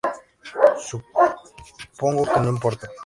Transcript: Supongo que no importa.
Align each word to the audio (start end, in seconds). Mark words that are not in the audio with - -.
Supongo 0.87 2.21
que 2.31 2.39
no 2.39 2.49
importa. 2.55 2.85